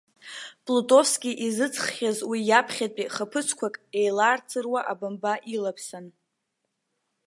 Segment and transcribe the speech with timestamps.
[0.65, 6.05] Плутовски изыҵххьаз уи иаԥхьатәи хаԥыцқәак еилаарцыруа абамба илаԥсан.